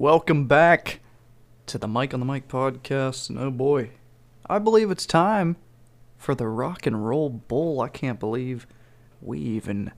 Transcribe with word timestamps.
Welcome 0.00 0.46
back 0.46 1.00
to 1.66 1.76
the 1.76 1.86
Mike 1.86 2.14
on 2.14 2.20
the 2.20 2.26
Mic 2.26 2.48
podcast. 2.48 3.28
And 3.28 3.38
oh 3.38 3.50
boy, 3.50 3.90
I 4.46 4.58
believe 4.58 4.90
it's 4.90 5.04
time 5.04 5.56
for 6.16 6.34
the 6.34 6.48
Rock 6.48 6.86
and 6.86 7.06
Roll 7.06 7.28
Bowl. 7.28 7.82
I 7.82 7.88
can't 7.90 8.18
believe 8.18 8.66
we 9.20 9.38
even 9.40 9.92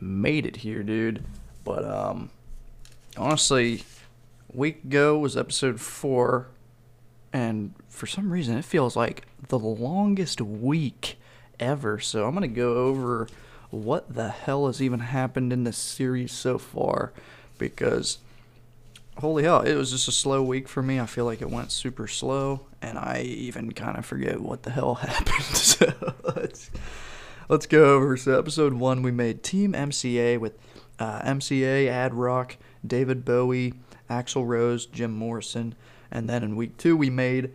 made 0.00 0.46
it 0.46 0.58
here, 0.58 0.84
dude. 0.84 1.24
But 1.64 1.84
um 1.84 2.30
honestly, 3.16 3.82
week 4.54 4.84
ago 4.84 5.18
was 5.18 5.36
episode 5.36 5.80
4 5.80 6.46
and 7.32 7.74
for 7.88 8.06
some 8.06 8.30
reason 8.30 8.56
it 8.56 8.64
feels 8.64 8.94
like 8.94 9.26
the 9.48 9.58
longest 9.58 10.40
week 10.40 11.18
ever. 11.58 11.98
So 11.98 12.28
I'm 12.28 12.34
to 12.42 12.46
go 12.46 12.74
over 12.74 13.26
what 13.70 14.14
the 14.14 14.28
hell 14.28 14.68
has 14.68 14.80
even 14.80 15.00
happened 15.00 15.52
in 15.52 15.64
this 15.64 15.78
series 15.78 16.30
so 16.30 16.58
far 16.58 17.12
because 17.58 18.18
holy 19.18 19.42
hell, 19.42 19.60
it 19.62 19.74
was 19.74 19.90
just 19.90 20.08
a 20.08 20.12
slow 20.12 20.42
week 20.42 20.68
for 20.68 20.82
me. 20.82 21.00
I 21.00 21.06
feel 21.06 21.24
like 21.24 21.42
it 21.42 21.50
went 21.50 21.72
super 21.72 22.06
slow, 22.06 22.66
and 22.80 22.98
I 22.98 23.22
even 23.22 23.72
kind 23.72 23.98
of 23.98 24.06
forget 24.06 24.40
what 24.40 24.62
the 24.62 24.70
hell 24.70 24.94
happened. 24.96 25.44
so 25.56 26.14
let's 26.36 26.70
let's 27.48 27.66
go 27.66 27.94
over. 27.96 28.16
So 28.16 28.38
episode 28.38 28.74
one, 28.74 29.02
we 29.02 29.10
made 29.10 29.42
Team 29.42 29.72
MCA 29.72 30.38
with 30.38 30.58
uh, 30.98 31.20
MCA, 31.22 31.88
Ad 31.88 32.14
Rock, 32.14 32.56
David 32.86 33.24
Bowie, 33.24 33.74
Axl 34.08 34.46
Rose, 34.46 34.86
Jim 34.86 35.12
Morrison, 35.12 35.74
and 36.10 36.28
then 36.28 36.42
in 36.42 36.56
week 36.56 36.76
two 36.76 36.96
we 36.96 37.10
made 37.10 37.52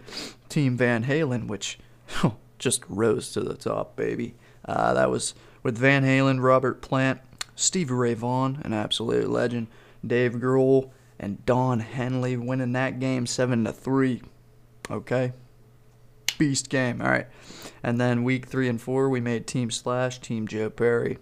Team 0.49 0.77
Van 0.77 1.05
Halen, 1.05 1.47
which 1.47 1.79
just 2.59 2.83
rose 2.87 3.31
to 3.31 3.41
the 3.41 3.55
top, 3.55 3.95
baby. 3.95 4.35
Uh, 4.65 4.93
that 4.93 5.09
was 5.09 5.33
with 5.61 5.77
Van 5.77 6.03
Halen, 6.03 6.41
Robert 6.41 6.81
Plant, 6.81 7.19
Stevie 7.55 7.93
Ray 7.93 8.13
Vaughan, 8.13 8.61
an 8.63 8.73
absolute 8.73 9.29
legend, 9.29 9.67
Dave 10.05 10.33
Grohl, 10.33 10.89
and 11.23 11.45
Don 11.45 11.79
Henley 11.79 12.35
winning 12.35 12.73
that 12.73 12.99
game 12.99 13.25
seven 13.25 13.63
to 13.63 13.71
three. 13.71 14.21
Okay, 14.91 15.31
beast 16.37 16.69
game. 16.69 17.01
All 17.01 17.09
right, 17.09 17.27
and 17.81 17.99
then 17.99 18.25
week 18.25 18.45
three 18.45 18.67
and 18.67 18.81
four 18.81 19.09
we 19.09 19.21
made 19.21 19.47
Team 19.47 19.71
Slash, 19.71 20.19
Team 20.19 20.47
Joe 20.47 20.69
Perry, 20.69 21.17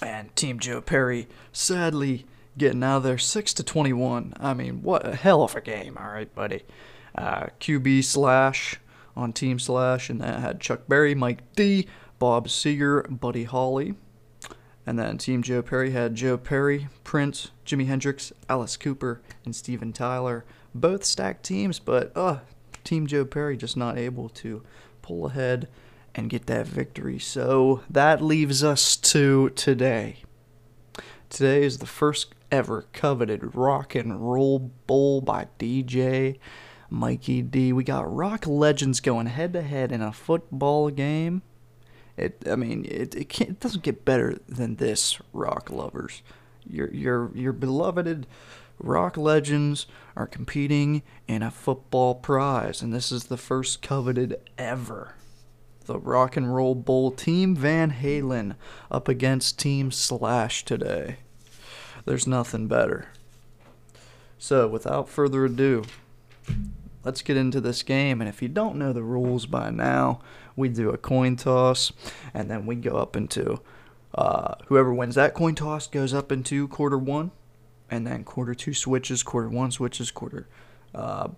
and 0.00 0.34
Team 0.36 0.60
Joe 0.60 0.80
Perry 0.80 1.26
sadly 1.52 2.26
getting 2.56 2.82
out 2.84 2.98
of 2.98 3.02
there 3.02 3.18
six 3.18 3.52
to 3.54 3.64
twenty 3.64 3.92
one. 3.92 4.32
I 4.38 4.54
mean, 4.54 4.82
what 4.82 5.06
a 5.06 5.16
hell 5.16 5.42
of 5.42 5.56
a 5.56 5.60
game. 5.60 5.98
All 5.98 6.08
right, 6.08 6.32
buddy. 6.32 6.62
Uh, 7.14 7.46
QB 7.58 8.04
Slash 8.04 8.76
on 9.16 9.32
Team 9.32 9.58
Slash, 9.58 10.08
and 10.08 10.20
that 10.20 10.38
had 10.38 10.60
Chuck 10.60 10.82
Berry, 10.86 11.16
Mike 11.16 11.40
D, 11.56 11.88
Bob 12.20 12.46
Seger, 12.46 13.18
Buddy 13.18 13.44
Holly. 13.44 13.94
And 14.88 14.98
then 14.98 15.18
Team 15.18 15.42
Joe 15.42 15.60
Perry 15.60 15.90
had 15.90 16.14
Joe 16.14 16.38
Perry, 16.38 16.88
Prince, 17.04 17.50
Jimi 17.66 17.84
Hendrix, 17.84 18.32
Alice 18.48 18.78
Cooper, 18.78 19.20
and 19.44 19.54
Steven 19.54 19.92
Tyler. 19.92 20.46
Both 20.74 21.04
stacked 21.04 21.44
teams, 21.44 21.78
but 21.78 22.10
uh, 22.16 22.38
Team 22.84 23.06
Joe 23.06 23.26
Perry 23.26 23.58
just 23.58 23.76
not 23.76 23.98
able 23.98 24.30
to 24.30 24.62
pull 25.02 25.26
ahead 25.26 25.68
and 26.14 26.30
get 26.30 26.46
that 26.46 26.66
victory. 26.66 27.18
So 27.18 27.82
that 27.90 28.22
leaves 28.22 28.64
us 28.64 28.96
to 28.96 29.50
today. 29.50 30.22
Today 31.28 31.64
is 31.64 31.80
the 31.80 31.86
first 31.86 32.34
ever 32.50 32.86
coveted 32.94 33.54
rock 33.54 33.94
and 33.94 34.32
roll 34.32 34.70
bowl 34.86 35.20
by 35.20 35.48
DJ 35.58 36.38
Mikey 36.88 37.42
D. 37.42 37.74
We 37.74 37.84
got 37.84 38.10
rock 38.10 38.46
legends 38.46 39.00
going 39.00 39.26
head 39.26 39.52
to 39.52 39.60
head 39.60 39.92
in 39.92 40.00
a 40.00 40.14
football 40.14 40.88
game. 40.88 41.42
It, 42.18 42.42
I 42.50 42.56
mean, 42.56 42.84
it 42.84 43.14
it, 43.14 43.28
can't, 43.28 43.50
it 43.50 43.60
doesn't 43.60 43.84
get 43.84 44.04
better 44.04 44.38
than 44.48 44.76
this, 44.76 45.18
rock 45.32 45.70
lovers. 45.70 46.22
Your 46.68 46.92
your 46.92 47.30
your 47.34 47.52
beloved 47.52 48.26
rock 48.80 49.16
legends 49.16 49.86
are 50.16 50.26
competing 50.26 51.02
in 51.28 51.42
a 51.42 51.50
football 51.50 52.16
prize, 52.16 52.82
and 52.82 52.92
this 52.92 53.12
is 53.12 53.24
the 53.24 53.36
first 53.36 53.82
coveted 53.82 54.36
ever. 54.58 55.14
The 55.86 55.98
Rock 55.98 56.36
and 56.36 56.54
Roll 56.54 56.74
Bowl 56.74 57.10
Team 57.12 57.54
Van 57.54 57.92
Halen 57.92 58.56
up 58.90 59.08
against 59.08 59.58
Team 59.58 59.90
Slash 59.90 60.64
today. 60.64 61.18
There's 62.04 62.26
nothing 62.26 62.66
better. 62.66 63.08
So, 64.38 64.68
without 64.68 65.08
further 65.08 65.46
ado, 65.46 65.84
let's 67.04 67.22
get 67.22 67.36
into 67.36 67.60
this 67.60 67.82
game. 67.82 68.20
And 68.20 68.28
if 68.28 68.42
you 68.42 68.48
don't 68.48 68.76
know 68.76 68.92
the 68.92 69.02
rules 69.02 69.46
by 69.46 69.70
now, 69.70 70.20
we 70.56 70.68
do 70.68 70.90
a 70.90 70.98
coin 70.98 71.36
toss, 71.36 71.92
and 72.34 72.50
then 72.50 72.66
we 72.66 72.76
go 72.76 72.96
up 72.96 73.16
into 73.16 73.60
uh, 74.14 74.54
whoever 74.66 74.92
wins 74.92 75.14
that 75.14 75.34
coin 75.34 75.54
toss 75.54 75.86
goes 75.86 76.12
up 76.12 76.32
into 76.32 76.66
quarter 76.68 76.98
one, 76.98 77.30
and 77.90 78.06
then 78.06 78.24
quarter 78.24 78.54
two 78.54 78.74
switches, 78.74 79.22
quarter 79.22 79.48
one 79.48 79.70
switches, 79.70 80.10
quarter 80.10 80.48
uh, 80.94 81.28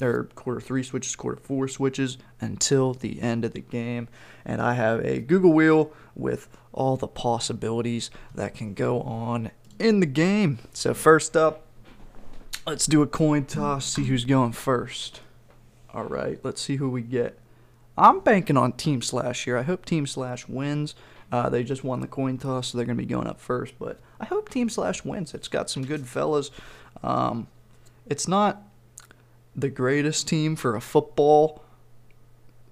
or 0.00 0.24
quarter 0.34 0.60
three 0.60 0.82
switches, 0.82 1.14
quarter 1.14 1.40
four 1.42 1.68
switches 1.68 2.16
until 2.40 2.94
the 2.94 3.20
end 3.20 3.44
of 3.44 3.52
the 3.52 3.60
game. 3.60 4.08
And 4.44 4.62
I 4.62 4.74
have 4.74 5.04
a 5.04 5.20
Google 5.20 5.52
wheel 5.52 5.92
with 6.14 6.48
all 6.72 6.96
the 6.96 7.08
possibilities 7.08 8.10
that 8.34 8.54
can 8.54 8.74
go 8.74 9.02
on 9.02 9.50
in 9.78 10.00
the 10.00 10.06
game. 10.06 10.58
So 10.72 10.94
first 10.94 11.36
up, 11.36 11.66
let's 12.66 12.86
do 12.86 13.02
a 13.02 13.06
coin 13.06 13.44
toss, 13.44 13.86
see 13.86 14.04
who's 14.04 14.24
going 14.24 14.52
first. 14.52 15.20
All 15.92 16.04
right, 16.04 16.38
let's 16.42 16.60
see 16.60 16.76
who 16.76 16.88
we 16.90 17.02
get. 17.02 17.38
I'm 17.98 18.20
banking 18.20 18.56
on 18.56 18.72
Team 18.72 19.02
Slash 19.02 19.44
here. 19.44 19.56
I 19.56 19.62
hope 19.62 19.84
Team 19.84 20.06
Slash 20.06 20.48
wins. 20.48 20.94
Uh, 21.32 21.48
they 21.48 21.62
just 21.62 21.84
won 21.84 22.00
the 22.00 22.06
coin 22.06 22.38
toss, 22.38 22.68
so 22.68 22.78
they're 22.78 22.86
going 22.86 22.96
to 22.96 23.02
be 23.02 23.08
going 23.08 23.26
up 23.26 23.40
first. 23.40 23.74
But 23.78 24.00
I 24.18 24.24
hope 24.24 24.48
Team 24.48 24.68
Slash 24.68 25.04
wins. 25.04 25.34
It's 25.34 25.48
got 25.48 25.70
some 25.70 25.84
good 25.84 26.06
fellas. 26.06 26.50
Um, 27.02 27.48
it's 28.06 28.26
not 28.26 28.62
the 29.54 29.68
greatest 29.68 30.28
team 30.28 30.56
for 30.56 30.76
a 30.76 30.80
football, 30.80 31.62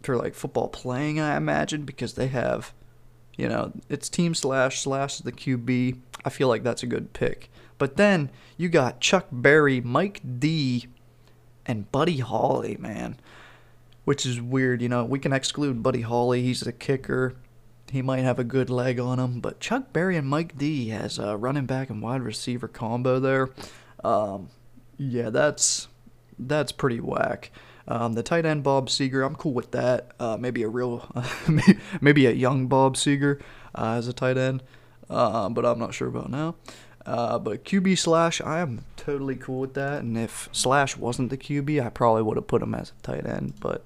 for 0.03 0.17
like 0.17 0.35
football 0.35 0.69
playing, 0.69 1.21
I 1.21 1.37
imagine, 1.37 1.85
because 1.85 2.15
they 2.15 2.29
have, 2.29 2.73
you 3.39 3.49
know, 3.49 3.73
it's 3.89 4.11
Team 4.11 4.35
Slash, 4.35 4.81
Slash 4.81 5.19
the 5.19 5.33
QB. 5.33 5.97
I 6.25 6.29
feel 6.29 6.49
like 6.49 6.65
that's 6.65 6.83
a 6.83 6.87
good 6.87 7.15
pick. 7.15 7.51
But 7.79 7.97
then 7.97 8.31
you 8.59 8.69
got 8.69 9.01
Chuck 9.01 9.29
Berry, 9.31 9.81
Mike 9.81 10.21
D, 10.41 10.89
and 11.65 11.91
Buddy 11.91 12.19
Holly, 12.19 12.77
man. 12.79 13.17
Which 14.05 14.27
is 14.27 14.41
weird, 14.41 14.83
you 14.83 14.89
know. 14.89 15.05
We 15.05 15.21
can 15.21 15.33
exclude 15.33 15.83
Buddy 15.83 16.01
Holly, 16.01 16.43
he's 16.43 16.61
the 16.61 16.73
kicker. 16.73 17.37
He 17.93 18.03
might 18.03 18.21
have 18.21 18.39
a 18.39 18.45
good 18.45 18.69
leg 18.69 18.99
on 18.99 19.19
him, 19.19 19.41
but 19.41 19.61
Chuck 19.61 19.93
Berry 19.93 20.17
and 20.17 20.29
Mike 20.29 20.59
D 20.59 20.89
has 20.89 21.19
a 21.19 21.37
running 21.37 21.65
back 21.65 21.89
and 21.89 22.03
wide 22.03 22.23
receiver 22.23 22.69
combo 22.69 23.21
there. 23.21 23.51
Um, 24.05 24.49
yeah, 24.99 25.31
that's 25.31 25.89
that's 26.39 26.73
pretty 26.73 27.01
whack. 27.01 27.51
Um, 27.91 28.13
the 28.13 28.23
tight 28.23 28.45
end 28.45 28.63
Bob 28.63 28.89
Seger, 28.89 29.25
I'm 29.25 29.35
cool 29.35 29.55
with 29.55 29.71
that. 29.71 30.13
Uh, 30.21 30.37
maybe 30.39 30.63
a 30.63 30.69
real, 30.69 31.11
maybe 32.01 32.27
a 32.27 32.33
young 32.33 32.67
Bob 32.67 32.97
Seger 32.97 33.41
uh, 33.75 33.95
as 33.97 34.07
a 34.07 34.13
tight 34.13 34.37
end, 34.37 34.63
uh, 35.09 35.49
but 35.49 35.65
I'm 35.65 35.79
not 35.79 35.95
sure 35.95 36.09
about 36.09 36.31
now. 36.31 36.55
Uh, 37.07 37.39
but 37.39 37.65
QB 37.65 37.97
slash, 37.97 38.43
I 38.43 38.59
am 38.59 38.85
totally 38.99 39.37
cool 39.37 39.61
with 39.61 39.73
that. 39.73 40.03
And 40.03 40.19
if 40.19 40.51
slash 40.53 40.99
wasn't 40.99 41.31
the 41.31 41.39
QB, 41.39 41.83
I 41.85 41.89
probably 41.89 42.23
would 42.23 42.37
have 42.37 42.47
put 42.47 42.61
him 42.61 42.75
as 42.75 42.91
a 42.91 43.03
tight 43.03 43.27
end. 43.27 43.55
But 43.61 43.83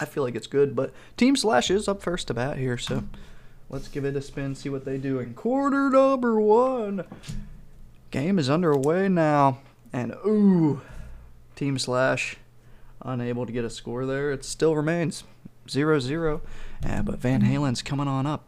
I 0.00 0.04
feel 0.04 0.22
like 0.22 0.36
it's 0.36 0.46
good. 0.46 0.76
But 0.76 0.92
team 1.16 1.34
slash 1.34 1.68
is 1.72 1.88
up 1.88 2.00
first 2.00 2.28
to 2.28 2.34
bat 2.34 2.56
here, 2.56 2.78
so 2.78 3.02
let's 3.68 3.88
give 3.88 4.04
it 4.04 4.14
a 4.14 4.22
spin, 4.22 4.54
see 4.54 4.68
what 4.68 4.84
they 4.84 4.98
do 4.98 5.18
in 5.18 5.34
quarter 5.34 5.90
number 5.90 6.40
one. 6.40 7.04
Game 8.12 8.38
is 8.38 8.48
underway 8.48 9.08
now, 9.08 9.58
and 9.92 10.14
ooh, 10.24 10.80
team 11.56 11.76
slash 11.76 12.36
unable 13.02 13.46
to 13.46 13.52
get 13.52 13.64
a 13.64 13.70
score 13.70 14.06
there. 14.06 14.30
It 14.32 14.44
still 14.44 14.74
remains 14.76 15.24
0-0, 15.66 16.40
uh, 16.86 17.02
but 17.02 17.18
Van 17.18 17.42
Halen's 17.42 17.82
coming 17.82 18.08
on 18.08 18.26
up 18.26 18.44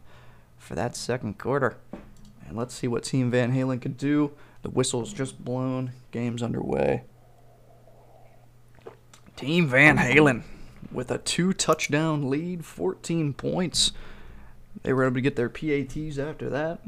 for 0.57 0.75
that 0.75 0.95
second 0.95 1.37
quarter. 1.37 1.77
And 2.47 2.57
let's 2.57 2.73
see 2.73 2.87
what 2.87 3.03
Team 3.03 3.31
Van 3.31 3.53
Halen 3.53 3.81
can 3.81 3.93
do. 3.93 4.31
The 4.61 4.69
whistle's 4.69 5.13
just 5.13 5.43
blown. 5.43 5.91
Game's 6.11 6.43
underway. 6.43 7.03
Team 9.35 9.67
Van 9.67 9.97
Halen 9.97 10.43
with 10.91 11.09
a 11.09 11.17
two 11.17 11.53
touchdown 11.53 12.29
lead, 12.29 12.65
14 12.65 13.33
points. 13.33 13.91
They 14.83 14.93
were 14.93 15.03
able 15.03 15.15
to 15.15 15.21
get 15.21 15.35
their 15.35 15.49
PATs 15.49 16.17
after 16.17 16.49
that. 16.49 16.81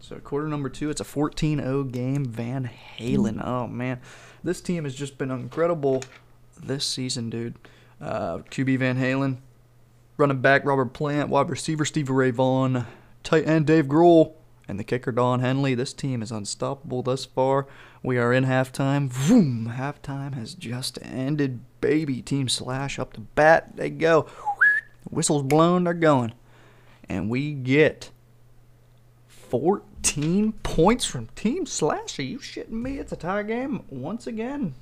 So, 0.00 0.16
quarter 0.16 0.48
number 0.48 0.68
two, 0.68 0.90
it's 0.90 1.00
a 1.00 1.04
14 1.04 1.58
0 1.58 1.84
game. 1.84 2.24
Van 2.26 2.70
Halen. 2.98 3.44
Oh, 3.44 3.66
man. 3.66 4.00
This 4.42 4.60
team 4.60 4.84
has 4.84 4.94
just 4.94 5.16
been 5.16 5.30
incredible 5.30 6.02
this 6.62 6.86
season, 6.86 7.30
dude. 7.30 7.56
Uh, 8.00 8.38
QB 8.38 8.78
Van 8.78 8.98
Halen, 8.98 9.38
running 10.16 10.40
back 10.40 10.64
Robert 10.64 10.92
Plant, 10.92 11.28
wide 11.28 11.48
receiver 11.48 11.84
Steve 11.84 12.10
Ray 12.10 12.30
Vaughan, 12.30 12.86
tight 13.22 13.46
end 13.46 13.66
Dave 13.66 13.86
Grohl, 13.86 14.34
and 14.68 14.78
the 14.78 14.84
kicker 14.84 15.12
Don 15.12 15.40
Henley. 15.40 15.74
This 15.74 15.92
team 15.92 16.22
is 16.22 16.32
unstoppable 16.32 17.02
thus 17.02 17.24
far. 17.24 17.66
We 18.02 18.18
are 18.18 18.32
in 18.32 18.44
halftime. 18.44 19.08
Vroom! 19.08 19.72
Halftime 19.76 20.34
has 20.34 20.54
just 20.54 20.98
ended. 21.02 21.60
Baby 21.80 22.22
team 22.22 22.48
slash 22.48 22.98
up 22.98 23.12
to 23.14 23.20
bat. 23.20 23.76
They 23.76 23.90
go. 23.90 24.26
Whistles 25.10 25.42
blown. 25.42 25.84
They're 25.84 25.94
going, 25.94 26.32
and 27.08 27.28
we 27.28 27.52
get 27.52 28.10
14 29.28 30.52
points 30.62 31.04
from 31.04 31.28
Team 31.36 31.66
Slash. 31.66 32.18
Are 32.18 32.22
you 32.22 32.38
shitting 32.38 32.70
me? 32.70 32.98
It's 32.98 33.12
a 33.12 33.16
tie 33.16 33.42
game 33.42 33.84
once 33.88 34.26
again. 34.26 34.74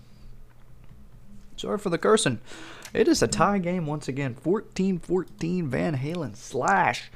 Sorry 1.63 1.79
for 1.79 1.91
the 1.91 1.99
cursing. 1.99 2.41
It 2.93 3.07
is 3.07 3.23
a 3.23 3.29
tie 3.29 3.59
game 3.59 3.87
once 3.87 4.09
again. 4.09 4.35
14 4.35 4.99
14 4.99 5.69
Van 5.69 5.97
Halen 5.97 6.35
Slash. 6.35 7.09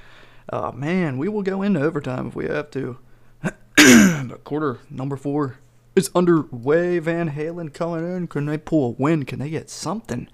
Oh, 0.53 0.71
man, 0.71 1.19
we 1.19 1.29
will 1.29 1.43
go 1.43 1.63
into 1.63 1.83
overtime 1.83 2.29
if 2.29 2.37
we 2.37 2.47
have 2.47 2.71
to. 2.71 2.97
but 3.43 4.45
quarter 4.45 4.79
number 4.89 5.17
four 5.17 5.59
is 5.97 6.13
underway. 6.15 7.01
Van 7.01 7.31
Halen 7.31 7.75
coming 7.75 8.09
in. 8.09 8.29
Can 8.29 8.47
they 8.47 8.57
pull 8.57 8.91
a 8.91 9.03
win? 9.03 9.25
Can 9.25 9.41
they 9.41 9.51
get 9.51 9.69
something 9.69 10.29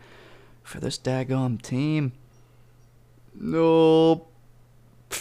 for 0.63 0.79
this 0.79 0.99
daggone 0.99 1.63
team? 1.63 2.13
Nope. 3.35 4.31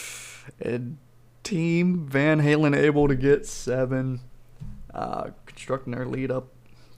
And 0.60 0.98
team 1.44 2.08
Van 2.08 2.42
Halen 2.42 2.76
able 2.76 3.08
to 3.08 3.16
get 3.16 3.46
seven, 3.46 4.20
uh, 4.94 5.30
constructing 5.46 5.94
their 5.94 6.06
lead 6.06 6.30
up 6.30 6.48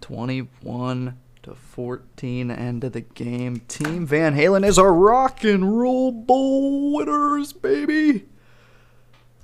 21 0.02 1.20
to 1.44 1.54
14 1.54 2.50
end 2.50 2.84
of 2.84 2.94
the 2.94 3.02
game. 3.02 3.62
Team 3.68 4.06
Van 4.06 4.36
Halen 4.36 4.66
is 4.66 4.80
our 4.80 4.94
rock 4.94 5.44
and 5.44 5.78
roll 5.78 6.12
bowl 6.12 6.94
winners, 6.94 7.54
baby. 7.54 8.26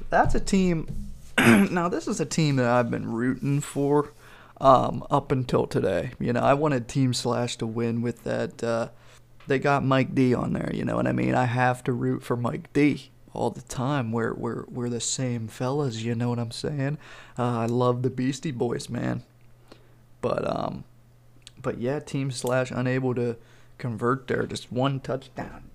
That's 0.09 0.33
a 0.33 0.39
team. 0.39 1.11
now 1.37 1.89
this 1.89 2.07
is 2.07 2.19
a 2.19 2.25
team 2.25 2.55
that 2.55 2.65
I've 2.65 2.89
been 2.89 3.11
rooting 3.11 3.59
for 3.59 4.13
um, 4.61 5.05
up 5.11 5.31
until 5.31 5.67
today. 5.67 6.11
You 6.19 6.33
know, 6.33 6.41
I 6.41 6.53
wanted 6.53 6.87
Team 6.87 7.13
Slash 7.13 7.57
to 7.57 7.67
win 7.67 8.01
with 8.01 8.23
that. 8.23 8.63
Uh, 8.63 8.89
they 9.47 9.59
got 9.59 9.83
Mike 9.83 10.15
D 10.15 10.33
on 10.33 10.53
there. 10.53 10.71
You 10.73 10.85
know 10.85 10.95
what 10.95 11.07
I 11.07 11.11
mean? 11.11 11.35
I 11.35 11.45
have 11.45 11.83
to 11.83 11.93
root 11.93 12.23
for 12.23 12.37
Mike 12.37 12.71
D 12.71 13.11
all 13.33 13.49
the 13.49 13.61
time. 13.61 14.11
We're 14.11 14.33
we're 14.33 14.63
we're 14.69 14.89
the 14.89 15.01
same 15.01 15.49
fellas. 15.49 16.01
You 16.01 16.15
know 16.15 16.29
what 16.29 16.39
I'm 16.39 16.51
saying? 16.51 16.97
Uh, 17.37 17.59
I 17.59 17.65
love 17.65 18.03
the 18.03 18.09
Beastie 18.09 18.51
Boys, 18.51 18.89
man. 18.89 19.23
But 20.21 20.47
um, 20.49 20.83
but 21.61 21.79
yeah, 21.79 21.99
Team 21.99 22.31
Slash 22.31 22.71
unable 22.71 23.13
to 23.15 23.37
convert 23.77 24.27
there. 24.27 24.45
Just 24.45 24.71
one 24.71 24.99
touchdown, 24.99 25.69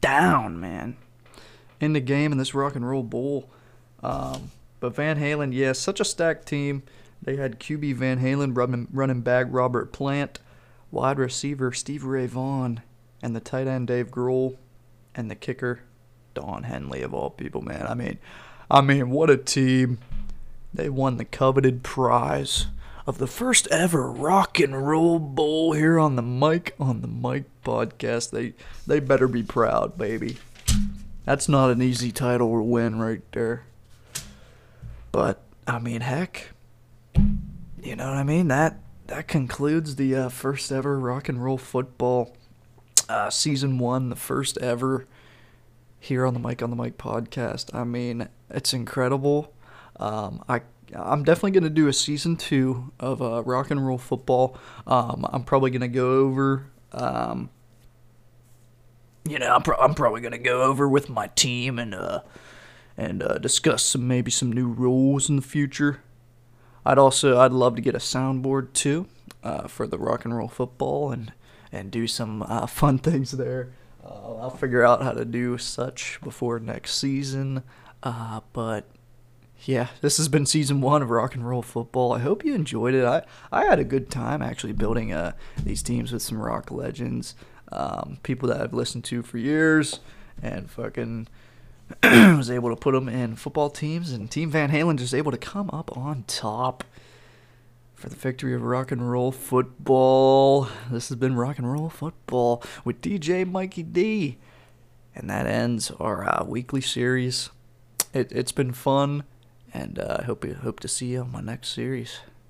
down, 0.00 0.60
man, 0.60 0.96
in 1.80 1.92
the 1.92 2.00
game 2.00 2.32
in 2.32 2.38
this 2.38 2.54
rock 2.54 2.76
and 2.76 2.88
roll 2.88 3.02
bowl. 3.02 3.50
Um, 4.02 4.50
but 4.80 4.94
Van 4.94 5.18
Halen, 5.18 5.52
yeah, 5.52 5.72
such 5.72 6.00
a 6.00 6.04
stacked 6.04 6.46
team. 6.46 6.82
They 7.22 7.36
had 7.36 7.60
QB 7.60 7.96
Van 7.96 8.20
Halen, 8.20 8.56
running, 8.56 8.88
running 8.92 9.20
back 9.20 9.46
Robert 9.50 9.92
Plant, 9.92 10.38
wide 10.90 11.18
receiver 11.18 11.72
Steve 11.72 12.04
Ray 12.04 12.26
Vaughan, 12.26 12.80
and 13.22 13.36
the 13.36 13.40
tight 13.40 13.66
end 13.66 13.88
Dave 13.88 14.10
Grohl, 14.10 14.56
and 15.14 15.30
the 15.30 15.34
kicker 15.34 15.80
Don 16.34 16.62
Henley 16.62 17.02
of 17.02 17.12
all 17.12 17.30
people, 17.30 17.60
man. 17.60 17.86
I 17.86 17.94
mean, 17.94 18.18
I 18.70 18.80
mean, 18.80 19.10
what 19.10 19.28
a 19.28 19.36
team! 19.36 19.98
They 20.72 20.88
won 20.88 21.16
the 21.16 21.24
coveted 21.24 21.82
prize 21.82 22.68
of 23.10 23.18
the 23.18 23.26
first 23.26 23.66
ever 23.72 24.08
rock 24.08 24.60
and 24.60 24.86
roll 24.86 25.18
bowl 25.18 25.72
here 25.72 25.98
on 25.98 26.14
the 26.14 26.22
Mike 26.22 26.76
on 26.78 27.00
the 27.00 27.08
Mic 27.08 27.42
podcast. 27.64 28.30
They 28.30 28.54
they 28.86 29.00
better 29.00 29.26
be 29.26 29.42
proud, 29.42 29.98
baby. 29.98 30.36
That's 31.24 31.48
not 31.48 31.72
an 31.72 31.82
easy 31.82 32.12
title 32.12 32.54
to 32.54 32.62
win 32.62 33.00
right 33.00 33.22
there. 33.32 33.64
But 35.10 35.42
I 35.66 35.80
mean, 35.80 36.02
heck, 36.02 36.50
you 37.82 37.96
know 37.96 38.06
what 38.06 38.16
I 38.16 38.22
mean? 38.22 38.46
That 38.46 38.78
that 39.08 39.26
concludes 39.26 39.96
the 39.96 40.14
uh, 40.14 40.28
first 40.28 40.70
ever 40.70 40.96
rock 40.96 41.28
and 41.28 41.42
roll 41.42 41.58
football 41.58 42.36
uh, 43.08 43.28
season 43.28 43.80
one, 43.80 44.10
the 44.10 44.14
first 44.14 44.56
ever 44.58 45.08
here 45.98 46.24
on 46.24 46.32
the 46.32 46.40
Mike 46.40 46.62
on 46.62 46.70
the 46.70 46.76
Mic 46.76 46.96
podcast. 46.96 47.74
I 47.74 47.82
mean, 47.82 48.28
it's 48.48 48.72
incredible. 48.72 49.52
Um, 49.96 50.44
I 50.48 50.60
I'm 50.94 51.24
definitely 51.24 51.52
gonna 51.52 51.70
do 51.70 51.88
a 51.88 51.92
season 51.92 52.36
two 52.36 52.92
of 52.98 53.22
uh, 53.22 53.42
rock 53.44 53.70
and 53.70 53.86
roll 53.86 53.98
football. 53.98 54.56
Um, 54.86 55.26
I'm 55.32 55.44
probably 55.44 55.70
gonna 55.70 55.88
go 55.88 56.18
over. 56.18 56.66
Um, 56.92 57.50
you 59.24 59.38
know, 59.38 59.54
I'm, 59.54 59.62
pro- 59.62 59.78
I'm 59.78 59.94
probably 59.94 60.20
gonna 60.20 60.38
go 60.38 60.62
over 60.62 60.88
with 60.88 61.08
my 61.08 61.28
team 61.28 61.78
and 61.78 61.94
uh, 61.94 62.20
and 62.96 63.22
uh, 63.22 63.38
discuss 63.38 63.82
some 63.82 64.08
maybe 64.08 64.30
some 64.30 64.52
new 64.52 64.68
rules 64.68 65.28
in 65.28 65.36
the 65.36 65.42
future. 65.42 66.00
I'd 66.84 66.98
also 66.98 67.38
I'd 67.38 67.52
love 67.52 67.76
to 67.76 67.82
get 67.82 67.94
a 67.94 67.98
soundboard 67.98 68.72
too 68.72 69.06
uh, 69.44 69.68
for 69.68 69.86
the 69.86 69.98
rock 69.98 70.24
and 70.24 70.36
roll 70.36 70.48
football 70.48 71.12
and 71.12 71.32
and 71.70 71.90
do 71.90 72.06
some 72.06 72.42
uh, 72.42 72.66
fun 72.66 72.98
things 72.98 73.32
there. 73.32 73.72
Uh, 74.04 74.38
I'll 74.38 74.50
figure 74.50 74.84
out 74.84 75.02
how 75.02 75.12
to 75.12 75.24
do 75.24 75.56
such 75.58 76.18
before 76.22 76.58
next 76.58 76.94
season. 76.96 77.62
But 78.02 78.86
yeah, 79.64 79.88
this 80.00 80.16
has 80.16 80.28
been 80.28 80.46
season 80.46 80.80
one 80.80 81.02
of 81.02 81.10
Rock 81.10 81.34
and 81.34 81.46
Roll 81.46 81.62
Football. 81.62 82.12
I 82.12 82.20
hope 82.20 82.44
you 82.44 82.54
enjoyed 82.54 82.94
it. 82.94 83.04
I, 83.04 83.22
I 83.52 83.64
had 83.64 83.78
a 83.78 83.84
good 83.84 84.10
time 84.10 84.42
actually 84.42 84.72
building 84.72 85.12
uh, 85.12 85.32
these 85.62 85.82
teams 85.82 86.12
with 86.12 86.22
some 86.22 86.40
rock 86.40 86.70
legends, 86.70 87.34
um, 87.72 88.18
people 88.22 88.48
that 88.48 88.60
I've 88.60 88.74
listened 88.74 89.04
to 89.04 89.22
for 89.22 89.38
years, 89.38 90.00
and 90.42 90.70
fucking 90.70 91.28
was 92.02 92.50
able 92.50 92.70
to 92.70 92.76
put 92.76 92.92
them 92.92 93.08
in 93.08 93.36
football 93.36 93.70
teams. 93.70 94.12
And 94.12 94.30
Team 94.30 94.50
Van 94.50 94.70
Halen 94.70 94.96
just 94.96 95.14
able 95.14 95.32
to 95.32 95.38
come 95.38 95.70
up 95.72 95.96
on 95.96 96.24
top 96.26 96.84
for 97.94 98.08
the 98.08 98.16
victory 98.16 98.54
of 98.54 98.62
rock 98.62 98.90
and 98.90 99.10
roll 99.10 99.30
football. 99.30 100.68
This 100.90 101.10
has 101.10 101.16
been 101.16 101.36
rock 101.36 101.58
and 101.58 101.70
roll 101.70 101.90
football 101.90 102.62
with 102.82 103.02
DJ 103.02 103.46
Mikey 103.46 103.82
D. 103.82 104.38
And 105.14 105.28
that 105.28 105.46
ends 105.46 105.90
our 106.00 106.26
uh, 106.26 106.44
weekly 106.44 106.80
series. 106.80 107.50
It, 108.14 108.32
it's 108.32 108.52
been 108.52 108.72
fun, 108.72 109.24
and 109.72 109.98
uh, 109.98 110.18
I 110.20 110.24
hope 110.24 110.44
hope 110.62 110.80
to 110.80 110.88
see 110.88 111.06
you 111.06 111.20
on 111.20 111.32
my 111.32 111.40
next 111.40 111.70
series. 111.70 112.20